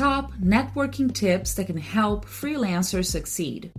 Top 0.00 0.32
networking 0.42 1.12
tips 1.12 1.52
that 1.52 1.66
can 1.66 1.76
help 1.76 2.24
freelancers 2.24 3.10
succeed. 3.10 3.70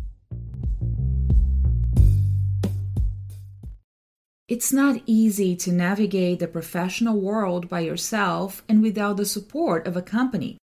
It's 4.47 4.71
not 4.71 5.01
easy 5.07 5.55
to 5.55 5.71
navigate 5.71 6.37
the 6.37 6.47
professional 6.47 7.19
world 7.19 7.67
by 7.67 7.79
yourself 7.79 8.61
and 8.69 8.83
without 8.83 9.17
the 9.17 9.25
support 9.25 9.87
of 9.87 9.97
a 9.97 10.03
company. 10.03 10.59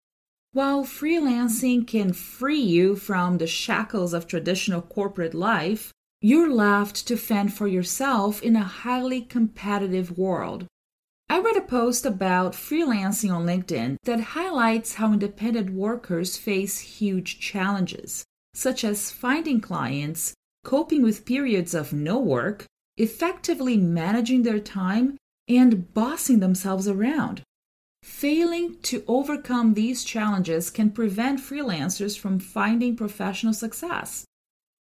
While 0.52 0.84
freelancing 0.84 1.86
can 1.86 2.12
free 2.12 2.60
you 2.60 2.94
from 2.94 3.38
the 3.38 3.46
shackles 3.46 4.12
of 4.12 4.26
traditional 4.26 4.82
corporate 4.82 5.32
life, 5.32 5.90
you're 6.20 6.52
left 6.52 7.08
to 7.08 7.16
fend 7.16 7.54
for 7.54 7.66
yourself 7.66 8.42
in 8.42 8.56
a 8.56 8.62
highly 8.62 9.22
competitive 9.22 10.18
world. 10.18 10.66
I 11.36 11.40
read 11.40 11.58
a 11.58 11.60
post 11.60 12.06
about 12.06 12.54
freelancing 12.54 13.30
on 13.30 13.44
LinkedIn 13.44 13.98
that 14.04 14.32
highlights 14.32 14.94
how 14.94 15.12
independent 15.12 15.68
workers 15.68 16.38
face 16.38 16.78
huge 16.78 17.38
challenges, 17.40 18.24
such 18.54 18.82
as 18.84 19.10
finding 19.10 19.60
clients, 19.60 20.32
coping 20.64 21.02
with 21.02 21.26
periods 21.26 21.74
of 21.74 21.92
no 21.92 22.18
work, 22.18 22.64
effectively 22.96 23.76
managing 23.76 24.44
their 24.44 24.58
time, 24.58 25.18
and 25.46 25.92
bossing 25.92 26.40
themselves 26.40 26.88
around. 26.88 27.42
Failing 28.02 28.80
to 28.84 29.04
overcome 29.06 29.74
these 29.74 30.04
challenges 30.04 30.70
can 30.70 30.90
prevent 30.90 31.38
freelancers 31.38 32.18
from 32.18 32.38
finding 32.38 32.96
professional 32.96 33.52
success. 33.52 34.24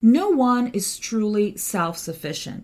No 0.02 0.28
one 0.28 0.66
is 0.74 0.98
truly 0.98 1.56
self 1.56 1.96
sufficient. 1.96 2.62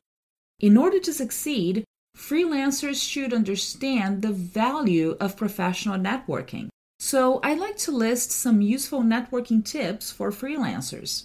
In 0.60 0.76
order 0.76 1.00
to 1.00 1.12
succeed, 1.14 1.84
freelancers 2.18 3.00
should 3.00 3.32
understand 3.32 4.20
the 4.20 4.32
value 4.32 5.16
of 5.20 5.36
professional 5.36 5.98
networking. 5.98 6.68
So, 6.98 7.38
I'd 7.44 7.60
like 7.60 7.76
to 7.78 7.92
list 7.92 8.32
some 8.32 8.60
useful 8.60 9.02
networking 9.02 9.64
tips 9.64 10.10
for 10.10 10.32
freelancers. 10.32 11.24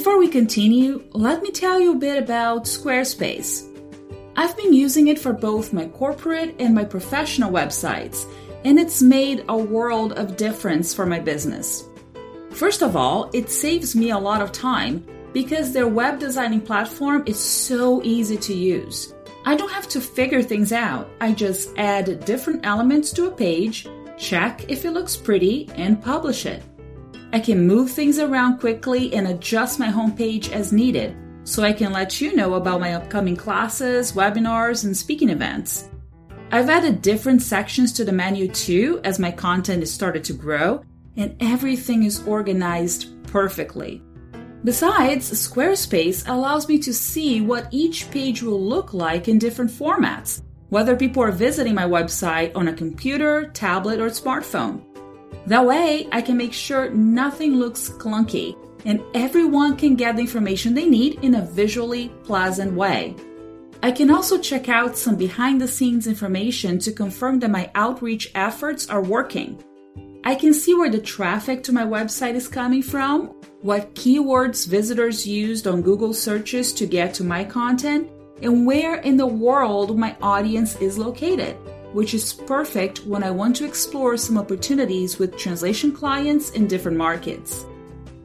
Before 0.00 0.18
we 0.18 0.28
continue, 0.28 1.04
let 1.12 1.42
me 1.42 1.50
tell 1.50 1.78
you 1.78 1.92
a 1.92 1.98
bit 1.98 2.16
about 2.16 2.64
Squarespace. 2.64 3.68
I've 4.34 4.56
been 4.56 4.72
using 4.72 5.08
it 5.08 5.18
for 5.18 5.34
both 5.34 5.74
my 5.74 5.88
corporate 5.88 6.54
and 6.58 6.74
my 6.74 6.84
professional 6.84 7.52
websites, 7.52 8.24
and 8.64 8.80
it's 8.80 9.02
made 9.02 9.44
a 9.50 9.58
world 9.58 10.14
of 10.14 10.38
difference 10.38 10.94
for 10.94 11.04
my 11.04 11.18
business. 11.18 11.84
First 12.52 12.80
of 12.80 12.96
all, 12.96 13.28
it 13.34 13.50
saves 13.50 13.94
me 13.94 14.08
a 14.08 14.18
lot 14.18 14.40
of 14.40 14.52
time 14.52 15.04
because 15.34 15.74
their 15.74 15.86
web 15.86 16.18
designing 16.18 16.62
platform 16.62 17.22
is 17.26 17.38
so 17.38 18.02
easy 18.02 18.38
to 18.38 18.54
use. 18.54 19.12
I 19.44 19.54
don't 19.54 19.70
have 19.70 19.88
to 19.88 20.00
figure 20.00 20.42
things 20.42 20.72
out. 20.72 21.10
I 21.20 21.34
just 21.34 21.76
add 21.76 22.24
different 22.24 22.64
elements 22.64 23.12
to 23.12 23.26
a 23.26 23.30
page, 23.30 23.86
check 24.16 24.64
if 24.66 24.86
it 24.86 24.92
looks 24.92 25.14
pretty, 25.14 25.68
and 25.74 26.02
publish 26.02 26.46
it. 26.46 26.62
I 27.32 27.38
can 27.38 27.66
move 27.66 27.92
things 27.92 28.18
around 28.18 28.58
quickly 28.58 29.14
and 29.14 29.28
adjust 29.28 29.78
my 29.78 29.88
homepage 29.88 30.50
as 30.50 30.72
needed, 30.72 31.16
so 31.44 31.62
I 31.62 31.72
can 31.72 31.92
let 31.92 32.20
you 32.20 32.34
know 32.34 32.54
about 32.54 32.80
my 32.80 32.94
upcoming 32.94 33.36
classes, 33.36 34.12
webinars, 34.12 34.84
and 34.84 34.96
speaking 34.96 35.28
events. 35.28 35.88
I've 36.50 36.68
added 36.68 37.02
different 37.02 37.42
sections 37.42 37.92
to 37.92 38.04
the 38.04 38.10
menu 38.10 38.48
too 38.48 39.00
as 39.04 39.20
my 39.20 39.30
content 39.30 39.82
has 39.82 39.92
started 39.92 40.24
to 40.24 40.32
grow, 40.32 40.82
and 41.16 41.36
everything 41.38 42.02
is 42.02 42.26
organized 42.26 43.22
perfectly. 43.28 44.02
Besides, 44.64 45.30
Squarespace 45.30 46.28
allows 46.28 46.68
me 46.68 46.78
to 46.80 46.92
see 46.92 47.40
what 47.40 47.68
each 47.70 48.10
page 48.10 48.42
will 48.42 48.60
look 48.60 48.92
like 48.92 49.28
in 49.28 49.38
different 49.38 49.70
formats, 49.70 50.42
whether 50.68 50.96
people 50.96 51.22
are 51.22 51.30
visiting 51.30 51.74
my 51.74 51.84
website 51.84 52.50
on 52.56 52.66
a 52.66 52.72
computer, 52.72 53.50
tablet, 53.54 54.00
or 54.00 54.08
smartphone. 54.08 54.84
That 55.46 55.66
way, 55.66 56.08
I 56.12 56.20
can 56.20 56.36
make 56.36 56.52
sure 56.52 56.90
nothing 56.90 57.56
looks 57.56 57.88
clunky 57.88 58.56
and 58.84 59.02
everyone 59.14 59.76
can 59.76 59.94
get 59.94 60.16
the 60.16 60.22
information 60.22 60.74
they 60.74 60.88
need 60.88 61.22
in 61.22 61.34
a 61.34 61.42
visually 61.42 62.08
pleasant 62.24 62.72
way. 62.72 63.14
I 63.82 63.90
can 63.90 64.10
also 64.10 64.38
check 64.38 64.68
out 64.68 64.96
some 64.96 65.16
behind 65.16 65.60
the 65.60 65.68
scenes 65.68 66.06
information 66.06 66.78
to 66.80 66.92
confirm 66.92 67.40
that 67.40 67.50
my 67.50 67.70
outreach 67.74 68.30
efforts 68.34 68.88
are 68.88 69.02
working. 69.02 69.62
I 70.22 70.34
can 70.34 70.52
see 70.52 70.74
where 70.74 70.90
the 70.90 71.00
traffic 71.00 71.62
to 71.64 71.72
my 71.72 71.84
website 71.84 72.34
is 72.34 72.46
coming 72.46 72.82
from, 72.82 73.28
what 73.62 73.94
keywords 73.94 74.68
visitors 74.68 75.26
used 75.26 75.66
on 75.66 75.80
Google 75.80 76.12
searches 76.12 76.74
to 76.74 76.86
get 76.86 77.14
to 77.14 77.24
my 77.24 77.42
content, 77.42 78.10
and 78.42 78.66
where 78.66 78.96
in 78.96 79.16
the 79.16 79.26
world 79.26 79.98
my 79.98 80.14
audience 80.20 80.76
is 80.76 80.98
located 80.98 81.56
which 81.92 82.14
is 82.14 82.32
perfect 82.32 83.06
when 83.06 83.22
I 83.22 83.30
want 83.30 83.56
to 83.56 83.64
explore 83.64 84.16
some 84.16 84.38
opportunities 84.38 85.18
with 85.18 85.36
translation 85.36 85.92
clients 85.92 86.50
in 86.50 86.66
different 86.66 86.96
markets. 86.96 87.64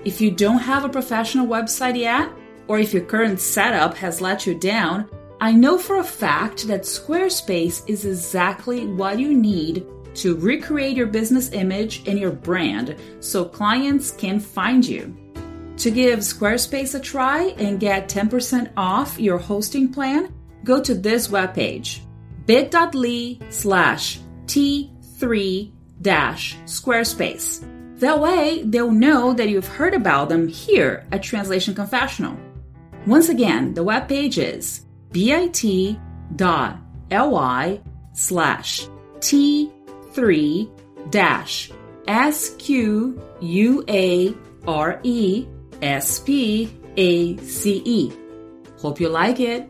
If 0.04 0.22
you 0.22 0.32
don't 0.32 0.60
have 0.60 0.86
a 0.86 0.90
professional 0.90 1.48
website 1.48 1.98
yet, 1.98 2.30
or 2.68 2.80
if 2.80 2.94
your 2.94 3.04
current 3.04 3.40
setup 3.40 3.96
has 3.96 4.22
let 4.22 4.46
you 4.46 4.56
down, 4.56 5.10
I 5.42 5.52
know 5.52 5.78
for 5.78 5.98
a 5.98 6.04
fact 6.04 6.68
that 6.68 6.84
Squarespace 6.84 7.88
is 7.90 8.06
exactly 8.06 8.86
what 8.88 9.20
you 9.20 9.34
need 9.34 9.86
to 10.16 10.38
recreate 10.38 10.96
your 10.96 11.08
business 11.08 11.52
image 11.52 12.08
and 12.08 12.18
your 12.18 12.32
brand 12.32 12.96
so 13.20 13.44
clients 13.44 14.12
can 14.12 14.40
find 14.40 14.86
you. 14.86 15.16
To 15.78 15.92
give 15.92 16.20
Squarespace 16.20 16.96
a 16.96 17.00
try 17.00 17.54
and 17.58 17.80
get 17.80 18.08
10% 18.08 18.72
off 18.78 19.20
your 19.20 19.38
hosting 19.38 19.92
plan, 19.92 20.34
go 20.64 20.82
to 20.82 20.96
this 20.96 21.28
webpage 21.28 22.05
bit.ly 22.46 23.40
slash 23.50 24.20
T3 24.46 25.72
dash 26.02 26.56
Squarespace. 26.66 27.66
That 28.00 28.20
way, 28.20 28.64
they'll 28.64 28.92
know 28.92 29.34
that 29.34 29.50
you've 29.50 29.68
heard 29.68 29.94
about 29.94 30.30
them 30.30 30.48
here 30.48 31.06
at 31.12 31.24
Translation 31.24 31.74
Confessional. 31.74 32.38
Once 33.08 33.30
again, 33.30 33.74
the 33.74 33.84
webpage 33.84 34.38
is 34.38 34.86
bit.ly 35.12 35.58
slash 38.14 38.88
T3 39.20 41.12
dash 41.12 41.72
S 42.08 42.56
Q 42.58 43.22
U 43.42 43.84
A 43.88 44.36
R 44.68 45.00
E 45.04 45.48
S 45.82 46.20
P 46.20 46.70
A 46.98 47.38
C 47.38 47.82
E. 47.86 48.12
Hope 48.78 49.00
you 49.00 49.10
like 49.10 49.40
it. 49.40 49.70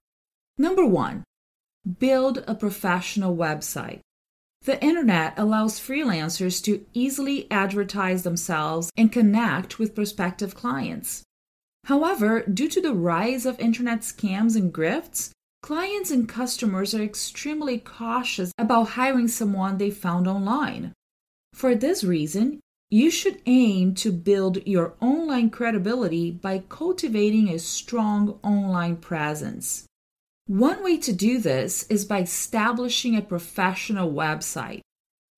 Number 0.61 0.85
one, 0.85 1.23
build 1.97 2.43
a 2.45 2.53
professional 2.53 3.35
website. 3.35 4.01
The 4.61 4.79
internet 4.79 5.33
allows 5.35 5.79
freelancers 5.79 6.63
to 6.65 6.85
easily 6.93 7.49
advertise 7.49 8.21
themselves 8.21 8.91
and 8.95 9.11
connect 9.11 9.79
with 9.79 9.95
prospective 9.95 10.53
clients. 10.53 11.23
However, 11.85 12.41
due 12.41 12.69
to 12.69 12.79
the 12.79 12.93
rise 12.93 13.47
of 13.47 13.59
internet 13.59 14.01
scams 14.01 14.55
and 14.55 14.71
grifts, 14.71 15.31
clients 15.63 16.11
and 16.11 16.29
customers 16.29 16.93
are 16.93 17.01
extremely 17.01 17.79
cautious 17.79 18.51
about 18.59 18.89
hiring 18.89 19.29
someone 19.29 19.79
they 19.79 19.89
found 19.89 20.27
online. 20.27 20.93
For 21.55 21.73
this 21.73 22.03
reason, 22.03 22.59
you 22.91 23.09
should 23.09 23.41
aim 23.47 23.95
to 23.95 24.11
build 24.11 24.63
your 24.67 24.93
online 25.01 25.49
credibility 25.49 26.29
by 26.29 26.59
cultivating 26.69 27.49
a 27.49 27.57
strong 27.57 28.37
online 28.43 28.97
presence. 28.97 29.87
One 30.47 30.83
way 30.83 30.97
to 30.97 31.13
do 31.13 31.39
this 31.39 31.83
is 31.83 32.03
by 32.05 32.21
establishing 32.21 33.15
a 33.15 33.21
professional 33.21 34.11
website. 34.11 34.81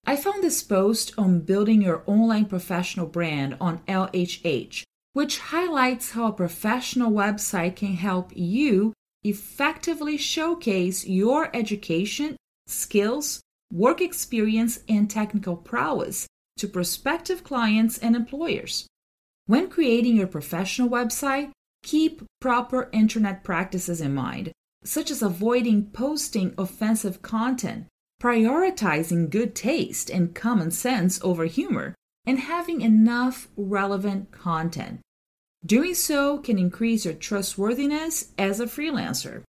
I 0.05 0.15
found 0.15 0.43
this 0.43 0.63
post 0.63 1.13
on 1.17 1.41
building 1.41 1.81
your 1.81 2.03
online 2.07 2.45
professional 2.45 3.05
brand 3.05 3.57
on 3.61 3.79
LHH, 3.87 4.83
which 5.13 5.39
highlights 5.39 6.11
how 6.11 6.27
a 6.27 6.33
professional 6.33 7.11
website 7.11 7.75
can 7.75 7.93
help 7.93 8.31
you 8.35 8.93
effectively 9.23 10.17
showcase 10.17 11.05
your 11.05 11.55
education, 11.55 12.35
skills, 12.67 13.41
work 13.71 14.01
experience, 14.01 14.79
and 14.89 15.09
technical 15.09 15.55
prowess 15.55 16.27
to 16.57 16.67
prospective 16.67 17.43
clients 17.43 17.97
and 17.97 18.15
employers. 18.15 18.87
When 19.45 19.69
creating 19.69 20.17
your 20.17 20.27
professional 20.27 20.89
website, 20.89 21.51
keep 21.83 22.23
proper 22.39 22.89
internet 22.91 23.43
practices 23.43 24.01
in 24.01 24.13
mind, 24.13 24.51
such 24.83 25.09
as 25.11 25.21
avoiding 25.21 25.87
posting 25.87 26.53
offensive 26.57 27.21
content, 27.21 27.87
prioritizing 28.21 29.29
good 29.29 29.55
taste 29.55 30.09
and 30.09 30.35
common 30.35 30.71
sense 30.71 31.19
over 31.23 31.45
humor, 31.45 31.95
and 32.25 32.39
having 32.39 32.81
enough 32.81 33.47
relevant 33.57 34.31
content. 34.31 35.01
Doing 35.65 35.93
so 35.93 36.37
can 36.39 36.57
increase 36.57 37.05
your 37.05 37.13
trustworthiness 37.13 38.33
as 38.37 38.59
a 38.59 38.65
freelancer. 38.65 39.43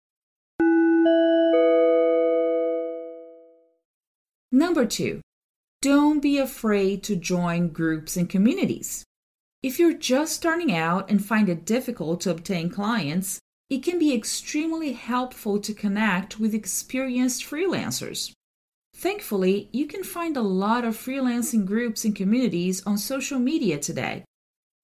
Number 4.50 4.84
two, 4.84 5.23
don't 5.81 6.20
be 6.20 6.38
afraid 6.38 7.02
to 7.05 7.17
join 7.17 7.69
groups 7.69 8.17
and 8.17 8.29
communities. 8.29 9.05
If 9.62 9.79
you're 9.79 9.94
just 9.94 10.34
starting 10.34 10.75
out 10.75 11.11
and 11.11 11.25
find 11.25 11.49
it 11.49 11.64
difficult 11.64 12.20
to 12.23 12.31
obtain 12.31 12.69
clients, 12.69 13.40
it 13.73 13.83
can 13.83 13.99
be 13.99 14.13
extremely 14.13 14.93
helpful 14.93 15.59
to 15.59 15.73
connect 15.73 16.39
with 16.39 16.53
experienced 16.53 17.43
freelancers. 17.43 18.31
Thankfully, 18.95 19.71
you 19.73 19.87
can 19.87 20.05
find 20.05 20.37
a 20.37 20.43
lot 20.43 20.85
of 20.85 20.95
freelancing 20.95 21.65
groups 21.65 22.05
and 22.05 22.15
communities 22.15 22.83
on 22.85 22.99
social 22.99 23.39
media 23.39 23.79
today. 23.79 24.27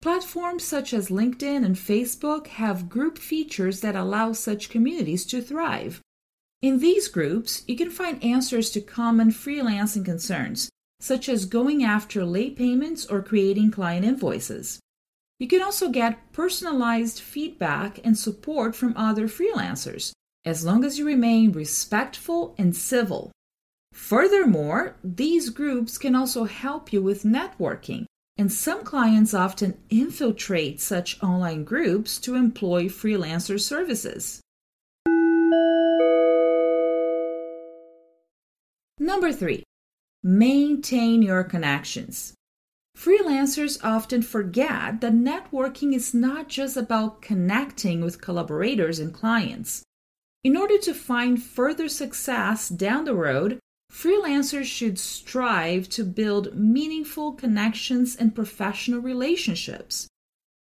Platforms 0.00 0.64
such 0.64 0.94
as 0.94 1.11
LinkedIn 1.11 1.67
and 1.67 1.76
Facebook 1.76 2.46
have 2.46 2.88
group 2.88 3.19
features 3.19 3.82
that 3.82 3.94
allow 3.94 4.32
such 4.32 4.70
communities 4.70 5.26
to 5.26 5.43
thrive. 5.43 6.00
In 6.62 6.79
these 6.79 7.08
groups, 7.08 7.64
you 7.69 7.76
can 7.76 7.91
find 7.91 8.25
answers 8.25 8.70
to 8.70 8.81
common 8.81 9.32
freelancing 9.32 10.02
concerns, 10.02 10.70
such 10.99 11.29
as 11.29 11.44
going 11.44 11.84
after 11.84 12.25
late 12.25 12.56
payments 12.56 13.05
or 13.05 13.20
creating 13.20 13.70
client 13.70 14.06
invoices. 14.06 14.81
You 15.38 15.46
can 15.46 15.62
also 15.62 15.88
get 15.88 16.32
personalized 16.32 17.20
feedback 17.20 18.00
and 18.05 18.19
support 18.19 18.75
from 18.75 18.96
other 18.96 19.29
freelancers, 19.29 20.12
as 20.44 20.64
long 20.64 20.85
as 20.85 20.99
you 20.99 21.06
remain 21.06 21.52
respectful 21.52 22.56
and 22.58 22.75
civil. 22.75 23.31
Furthermore, 23.93 24.96
these 25.05 25.50
groups 25.50 25.96
can 25.96 26.17
also 26.17 26.44
help 26.44 26.93
you 26.93 27.02
with 27.02 27.23
networking, 27.23 28.05
and 28.37 28.50
some 28.50 28.82
clients 28.82 29.32
often 29.32 29.79
infiltrate 29.90 30.81
such 30.81 31.23
online 31.23 31.62
groups 31.62 32.19
to 32.19 32.34
employ 32.34 32.87
freelancer 32.87 33.61
services. 33.61 34.41
Number 38.99 39.32
three, 39.32 39.62
maintain 40.25 41.23
your 41.23 41.44
connections. 41.44 42.34
Freelancers 42.98 43.78
often 43.84 44.22
forget 44.22 45.00
that 45.00 45.12
networking 45.12 45.94
is 45.94 46.12
not 46.12 46.48
just 46.48 46.76
about 46.76 47.22
connecting 47.22 48.00
with 48.00 48.20
collaborators 48.20 48.98
and 48.98 49.14
clients. 49.14 49.84
In 50.42 50.56
order 50.56 50.78
to 50.78 50.92
find 50.92 51.40
further 51.40 51.88
success 51.88 52.68
down 52.68 53.04
the 53.04 53.14
road, 53.14 53.60
freelancers 53.92 54.64
should 54.64 54.98
strive 54.98 55.88
to 55.90 56.02
build 56.02 56.56
meaningful 56.56 57.34
connections 57.34 58.16
and 58.16 58.34
professional 58.34 59.00
relationships. 59.00 60.08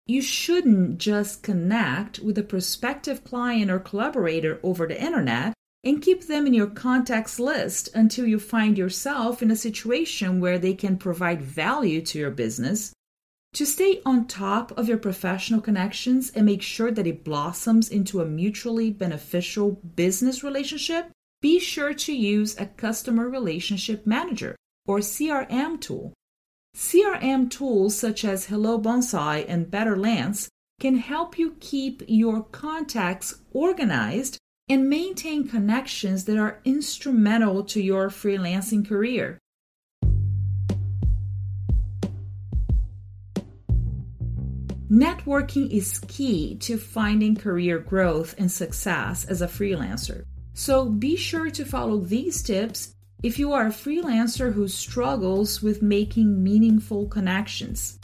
You 0.05 0.21
shouldn't 0.21 0.99
just 0.99 1.41
connect 1.41 2.19
with 2.19 2.37
a 2.37 2.43
prospective 2.43 3.23
client 3.23 3.71
or 3.71 3.79
collaborator 3.79 4.59
over 4.61 4.85
the 4.85 5.01
internet 5.01 5.55
and 5.87 6.01
keep 6.01 6.27
them 6.27 6.45
in 6.45 6.53
your 6.53 6.67
contacts 6.67 7.39
list 7.39 7.87
until 7.95 8.27
you 8.27 8.37
find 8.37 8.77
yourself 8.77 9.41
in 9.41 9.49
a 9.49 9.55
situation 9.55 10.41
where 10.41 10.59
they 10.59 10.73
can 10.73 10.97
provide 10.97 11.41
value 11.41 12.01
to 12.01 12.19
your 12.19 12.29
business. 12.29 12.91
To 13.53 13.65
stay 13.65 14.01
on 14.05 14.27
top 14.27 14.77
of 14.77 14.89
your 14.89 14.97
professional 14.97 15.61
connections 15.61 16.29
and 16.35 16.45
make 16.45 16.61
sure 16.61 16.91
that 16.91 17.07
it 17.07 17.23
blossoms 17.23 17.87
into 17.87 18.19
a 18.19 18.25
mutually 18.25 18.91
beneficial 18.91 19.79
business 19.95 20.43
relationship, 20.43 21.09
be 21.41 21.57
sure 21.57 21.93
to 21.93 22.13
use 22.13 22.59
a 22.59 22.65
customer 22.65 23.29
relationship 23.29 24.05
manager 24.05 24.57
or 24.85 24.99
CRM 24.99 25.79
tool. 25.79 26.13
CRM 26.75 27.49
tools 27.49 27.97
such 27.97 28.25
as 28.25 28.47
Hello 28.47 28.77
Bonsai 28.77 29.45
and 29.47 29.71
Better 29.71 29.95
Lance 29.95 30.49
can 30.81 30.97
help 30.97 31.39
you 31.39 31.55
keep 31.61 32.03
your 32.07 32.43
contacts 32.43 33.41
organized 33.53 34.37
and 34.69 34.89
maintain 34.89 35.47
connections 35.47 36.25
that 36.25 36.37
are 36.37 36.59
instrumental 36.65 37.63
to 37.63 37.81
your 37.81 38.09
freelancing 38.09 38.87
career. 38.87 39.39
Networking 44.89 45.69
is 45.69 45.99
key 46.07 46.55
to 46.55 46.77
finding 46.77 47.35
career 47.35 47.77
growth 47.77 48.35
and 48.37 48.49
success 48.49 49.25
as 49.25 49.41
a 49.41 49.47
freelancer. 49.47 50.23
So 50.53 50.89
be 50.89 51.17
sure 51.17 51.49
to 51.51 51.65
follow 51.65 51.99
these 51.99 52.41
tips 52.41 52.93
if 53.21 53.37
you 53.37 53.51
are 53.51 53.67
a 53.67 53.71
freelancer 53.71 54.53
who 54.53 54.67
struggles 54.67 55.61
with 55.61 55.81
making 55.81 56.41
meaningful 56.41 57.07
connections. 57.07 57.99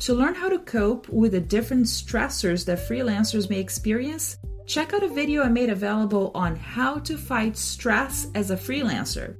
To 0.00 0.14
learn 0.14 0.34
how 0.34 0.48
to 0.48 0.58
cope 0.58 1.08
with 1.08 1.32
the 1.32 1.40
different 1.40 1.86
stressors 1.86 2.66
that 2.66 2.86
freelancers 2.86 3.48
may 3.48 3.58
experience, 3.58 4.36
check 4.68 4.92
out 4.92 5.02
a 5.02 5.08
video 5.08 5.42
I 5.42 5.48
made 5.48 5.70
available 5.70 6.30
on 6.34 6.54
how 6.54 6.98
to 6.98 7.16
fight 7.16 7.56
stress 7.56 8.28
as 8.34 8.50
a 8.50 8.56
freelancer. 8.56 9.36